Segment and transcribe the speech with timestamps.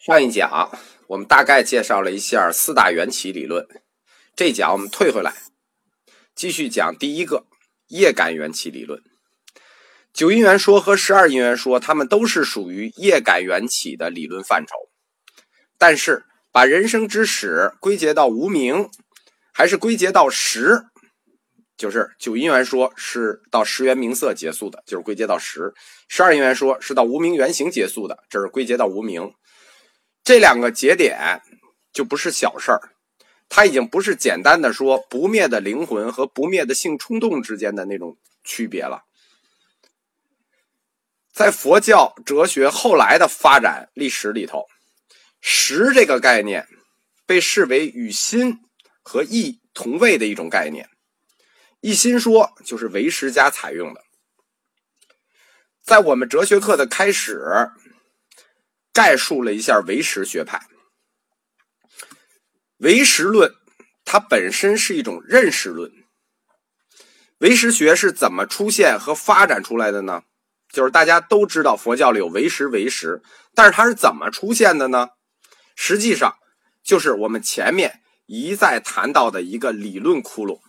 [0.00, 0.70] 上一讲
[1.08, 3.66] 我们大概介绍了一下四大缘起理论，
[4.34, 5.34] 这讲我们退回来，
[6.34, 7.44] 继续讲第一个
[7.88, 9.02] 业感缘起理论。
[10.14, 14.74] 九因缘说和十二因缘说，它们都是属于业感缘起的理论范畴，
[15.76, 18.88] 但是把人生之始归结到无名，
[19.52, 20.82] 还是归结到识，
[21.76, 25.74] 就是九因缘说是到十缘名色结束的，就是归结到十；
[26.08, 29.30] 十二因缘说是到无名原形结束的，这是归结到无名。
[30.22, 31.42] 这两个节点
[31.92, 32.92] 就不是小事儿，
[33.48, 39.04] 它已经不是简单的说不灭的灵魂和不灭的性冲动之间的那种区别了。
[41.32, 44.66] 在佛教哲学后来的发展历史里头，
[45.40, 46.68] 识这个概念
[47.26, 48.58] 被视为与心
[49.02, 50.88] 和意同位的一种概念。
[51.80, 54.04] 一心说就是唯识家采用的，
[55.82, 57.70] 在我们哲学课的开始。
[58.92, 60.66] 概述了一下唯识学派。
[62.78, 63.52] 唯识论
[64.04, 65.92] 它本身是一种认识论。
[67.38, 70.24] 唯识学是怎么出现和发展出来的呢？
[70.68, 73.22] 就是大家都知道佛教里有唯识、唯识，
[73.54, 75.10] 但是它是怎么出现的呢？
[75.74, 76.36] 实际上
[76.82, 80.60] 就是我们前面一再谈到的一个理论窟窿。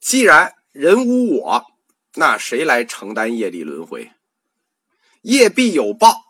[0.00, 1.66] 既然人无我，
[2.14, 4.12] 那谁来承担业力轮回？
[5.22, 6.27] 业必有报。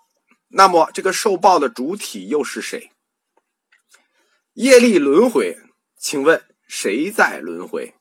[0.49, 2.91] 那么，这个受报的主体又是谁？
[4.55, 5.59] 业力轮回，
[5.97, 7.95] 请问谁在轮回？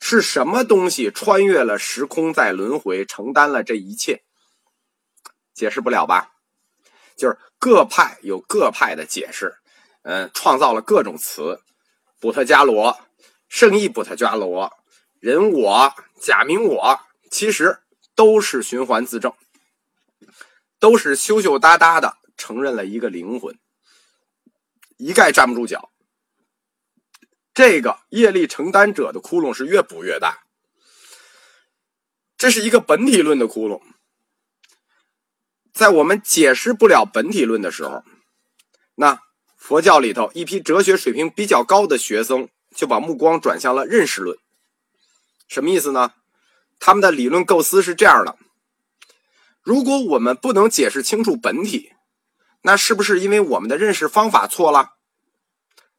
[0.00, 4.22] 是什么东西穿越了时空，在轮回，承担了这一切？
[5.54, 6.32] 解释不了吧？
[7.16, 9.56] 就是各派有各派的解释，
[10.02, 11.60] 嗯，创造了各种词，
[12.18, 12.98] 布特伽罗、
[13.48, 14.72] 圣意布特伽罗、
[15.20, 17.82] 人我、假名我，其实
[18.14, 19.32] 都是循环自证。
[20.84, 23.58] 都是羞羞答答的承认了一个灵魂，
[24.98, 25.90] 一概站不住脚。
[27.54, 30.44] 这个业力承担者的窟窿是越补越大，
[32.36, 33.80] 这是一个本体论的窟窿。
[35.72, 38.04] 在我们解释不了本体论的时候，
[38.96, 39.22] 那
[39.56, 44.36] 佛教里头一批哲学水平比较高的学生就把目光转向了认识论。
[45.48, 46.12] 什么意思呢？
[46.78, 48.36] 他们的理论构思是这样的。
[49.64, 51.92] 如果我们不能解释清楚本体，
[52.62, 54.90] 那是不是因为我们的认识方法错了？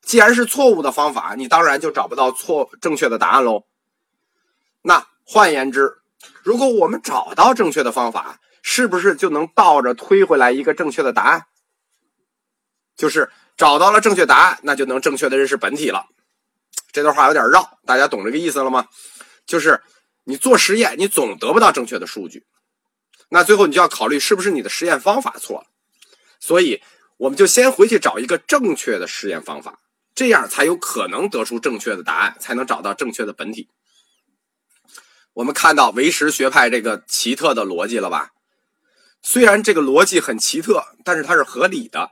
[0.01, 3.63] 既然是错误的方法，你当然就找不到错正确的答案喽。
[4.83, 5.95] 那换言之，
[6.43, 11.47] 如果我们找到正确的方法，是不是就能倒着推回来一个正确的答案？
[12.95, 16.05] 就是找到了正确答案，那就能正确的认识本体了。
[16.91, 18.87] 这段话有点绕，大家懂这个意思了吗？
[19.47, 19.81] 就是
[20.23, 22.45] 你做实验，你总得不到正确的数据。
[23.29, 25.67] 那最后你就要考虑是不是你的实验方法错了，
[26.39, 26.81] 所以
[27.17, 29.79] 我们就先回去找一个正确的实验方法，
[30.13, 33.69] 这样才有可能得出正确的答案，才能找到正确的本体。
[35.33, 38.31] 我们看到唯识学派这个奇特的逻辑了吧？
[39.21, 42.11] 虽然这个逻辑很奇特，但是它是合理的。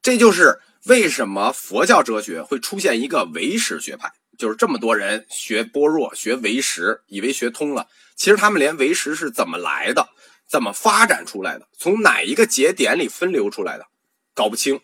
[0.00, 4.12] 这就是为什么佛教哲学会出现一个唯识学派。
[4.38, 10.08] 就是这么多人学般若、学唯识，以为学通了，其实他们连唯识是怎么来的、
[10.48, 13.86] 怎么发展出来的、从哪一个节点里分流出来的，
[14.34, 14.80] 搞不清。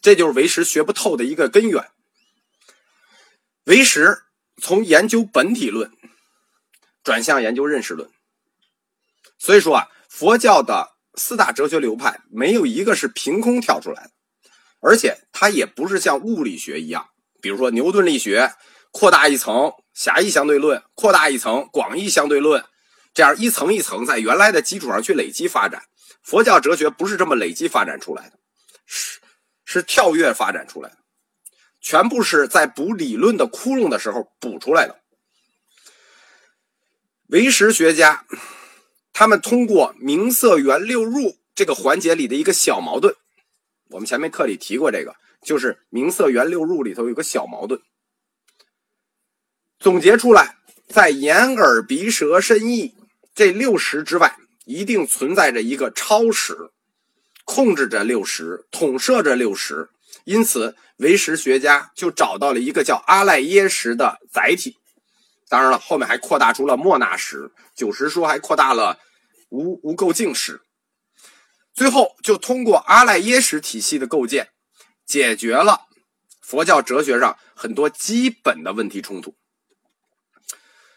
[0.00, 1.90] 这就是唯识学不透的一个根源。
[3.64, 4.22] 唯识
[4.62, 5.90] 从研究本体论
[7.02, 8.08] 转向研究认识论，
[9.38, 14.10] 所以说啊，佛教的四大哲学流派没有一个是凭空跳出来的，
[14.80, 17.08] 而且它也不是像物理学一样，
[17.42, 18.54] 比如说牛顿力学。
[18.94, 22.64] 扩大一层狭义相对论，扩大一层广义相对论，
[23.12, 25.82] 这样一层一层在原来的基础上去累积发展。
[26.22, 28.38] 佛教哲学不是这么累积发展出来的，
[28.86, 29.18] 是
[29.64, 30.98] 是跳跃发展出来的，
[31.80, 35.00] 全部是在补理论的窟窿的时候补出来的。
[37.30, 38.24] 唯识学家
[39.12, 43.16] 他们通过名色缘六入这个环节里的一个小矛盾，
[43.90, 47.82] 我们前面课里提过这个，就是名色缘六入里头有个小矛盾。
[49.84, 50.56] 总结出来，
[50.88, 52.94] 在眼耳鼻舌身意
[53.34, 54.34] 这六识之外，
[54.64, 56.70] 一定存在着一个超识，
[57.44, 59.90] 控制着六识，统摄着六识。
[60.24, 64.78] 因此，唯识学家就找到了一个叫阿赖耶识的载体。
[65.50, 68.98] 当然了，后面还扩大出了莫那识，九识说还扩大了
[69.50, 70.62] 无无垢净识。
[71.74, 74.48] 最后，就通过阿赖耶识体系的构建，
[75.04, 75.82] 解决了
[76.40, 79.34] 佛教哲学上很多基本的问题冲突。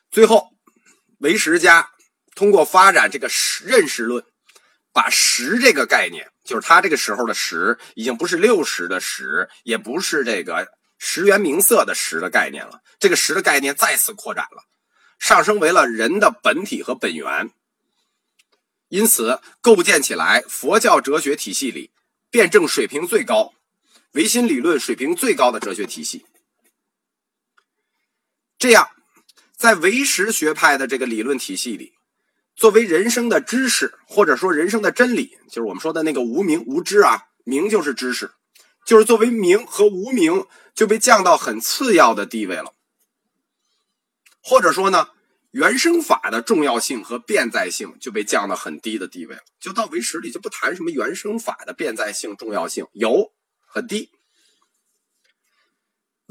[0.09, 0.49] 最后，
[1.19, 1.91] 唯识家
[2.35, 4.23] 通过发展这个识认识论，
[4.93, 10.67] 把识这个概念就是他这个时候的识已经不是六十的识，也不是这个
[10.97, 12.81] 十元名色的十的概念了。
[12.99, 14.63] 这个十的概念再次扩展了，
[15.19, 17.51] 上升为了人的本体和本源。
[18.87, 21.91] 因此，构建起来佛教哲学体系里
[22.31, 23.53] 辩证水平最高、
[24.13, 26.25] 唯心理论水平最高的哲学体系。
[28.57, 28.89] 这样，
[29.57, 31.93] 在唯识学派的这个理论体系里，
[32.55, 38.31] 作为人生的知识或者说人生的真理，就是我们说的那个无名无知啊，名就是知识，
[38.85, 40.45] 就是作为名和无名
[40.75, 42.73] 就被降到很次要的地位了，
[44.41, 45.09] 或者说呢？
[45.51, 53.31] 原生法的重要性和变在性就被降到很低的地位了，就到唯识里就不谈什么原生法的变在性重要性，有
[53.65, 54.11] 很低。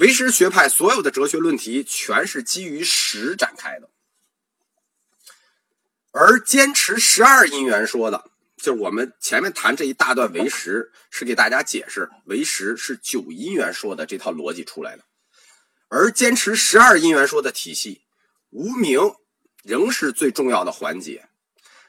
[0.07, 3.91] 唯识学派所有的哲学论题全是基于识展开的，
[6.13, 15.03] 而坚持十二因缘说的，就是我们前面谈这一大段唯识，是给大家解释唯识是九因缘说的这套逻辑出来的，
[15.89, 18.03] 而坚持十二因缘说的体系。
[18.51, 19.01] 无名
[19.65, 21.29] 仍是最重要的环节，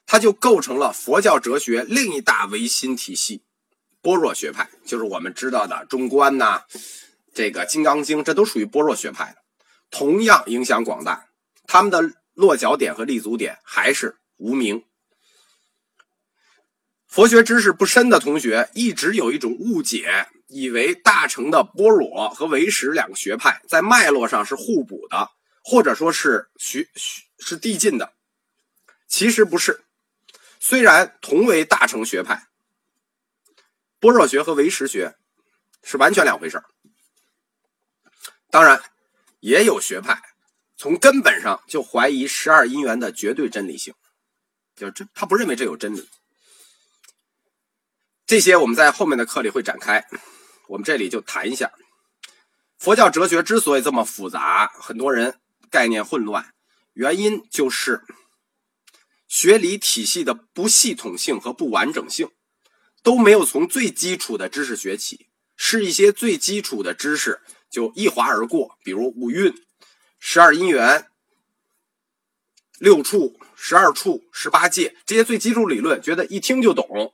[0.08, 3.44] 它就构成了佛教哲学另一大唯心体系——
[4.02, 6.64] 般若学派，就是我们知道的中观呐，
[7.38, 9.38] 这个《金刚经》，这都属于般若学派的，
[9.92, 11.28] 同样影响广大。
[11.68, 14.84] 他们的落脚点和立足点还是无名。
[17.06, 25.30] 佛学知识不深的同学一直有一种误解，以为大乘的般若和唯识两个学派在脉络上是互补的。
[25.63, 28.13] 或者说是学学是递进的，
[29.07, 29.83] 其实不是。
[30.60, 32.48] 虽然同为大乘学派，
[34.00, 35.18] 般若学和唯识学
[35.83, 36.66] 是完全两回事儿
[38.49, 38.81] 当然，
[39.39, 40.21] 也有学派
[40.75, 43.94] 从根本上就怀疑十二因缘的绝对真理性，
[44.75, 46.07] 就这他不认为这有真理。
[48.25, 50.07] 这些我们在后面的课里会展开，
[50.67, 51.71] 我们这里就谈一下
[52.77, 55.39] 佛教哲学之所以这么复杂，很多人。
[55.69, 56.53] 概念混乱，
[56.94, 58.05] 原因就是
[59.27, 62.31] 学理体系的不系统性和不完整性，
[63.03, 65.27] 都没有从最基础的知识学起，
[65.57, 69.54] 是一些最基础的知识就一划而过，比如五蕴、
[70.19, 71.08] 十二因缘、
[72.78, 77.14] 六处、十二处、十八界这些最基础理论，觉得一听就懂，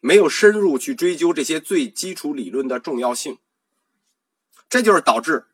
[0.00, 3.38] 没有深入去追究这些最基础理论的重要性，
[4.68, 5.46] 这就是导致。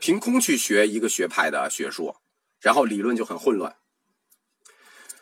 [0.00, 2.20] 凭空去学一个学派的学说，
[2.60, 3.74] 然后理论就很混乱。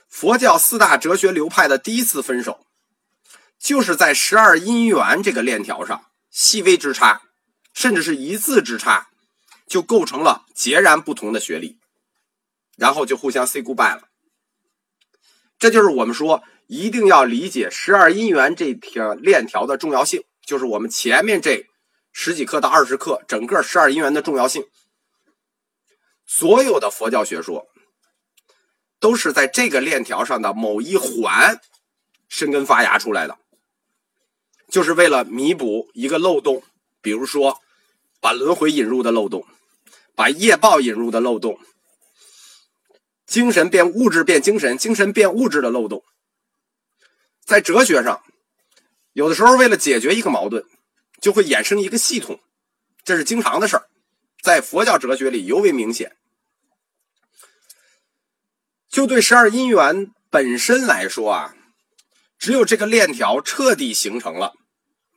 [0.07, 2.67] 佛教四大哲学流派的第一次分手，
[3.59, 7.23] 就是在十二因缘这个链条上，细微之差，
[7.77, 9.11] 甚至是一字之差，
[9.67, 11.79] 就构成了截然不同的学历，
[12.77, 14.09] 然后就互相 say goodbye 了。
[15.59, 21.67] 这就是我们说一定要理解十二因缘这条链条的重要性，就是我们前面这。
[22.19, 24.65] 十几课到二十课，整个十二因缘的重要性，
[26.25, 27.67] 所有的佛教学说
[28.99, 31.61] 都是在这个链条上的某一环
[32.27, 33.37] 生根发芽出来的，
[34.71, 36.63] 就是为了弥补一个漏洞，
[37.03, 37.61] 比如说
[38.21, 39.47] 把轮回引入的漏洞，
[40.15, 41.59] 把业报引入的漏洞，
[43.27, 46.05] 精神变物质变精神，精神变物质的漏洞，
[47.45, 48.23] 在哲学上，
[49.13, 50.65] 有的时候为了解决一个矛盾。
[51.19, 52.41] 就会衍生一个系统，
[53.03, 53.89] 这是经常的事儿，
[54.43, 56.15] 在佛教哲学里尤为明显。
[58.91, 61.57] 就对十二因缘本身来说啊，
[62.39, 64.53] 只有这个链条彻底形成了，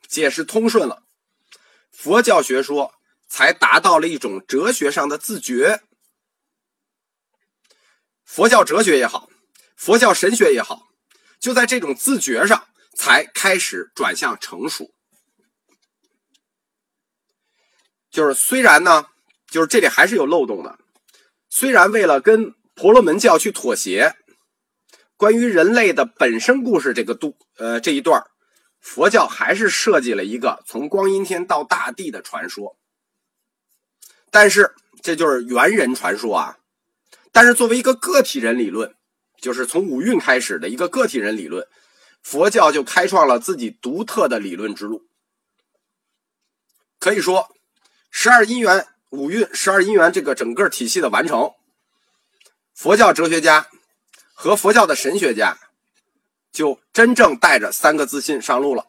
[0.07, 1.03] 解释通顺了，
[2.01, 2.93] 佛教学说
[3.27, 5.81] 才达到了一种哲学上的自觉。
[8.23, 9.29] 佛教哲学也好，
[9.75, 10.87] 佛教神学也好，
[11.41, 14.93] 就在这种自觉上才开始转向成熟。
[18.09, 19.07] 就是虽然呢，
[19.51, 20.79] 就是这里还是有漏洞的。
[21.49, 24.15] 虽然为了跟婆罗门教去妥协，
[25.17, 28.23] 关于人类的本身故事这个度呃这一段
[28.79, 32.77] 佛教还是设计了一个从光阴天到大地的传说。
[34.31, 36.57] 但是这就是猿人传说啊。
[37.31, 38.95] 但是作为一个个体人理论，
[39.41, 41.67] 就是从五蕴开始的一个个体人理论，
[42.21, 45.07] 佛教就开创了自己独特的理论之路。
[46.99, 47.49] 可以说。
[48.11, 51.53] 十二因缘、五蕴、十二因缘这个整个体系的完成，
[52.73, 53.67] 佛教哲学家
[54.33, 55.59] 和佛教的神学家
[56.51, 58.85] 就真正带着三个自信上路了。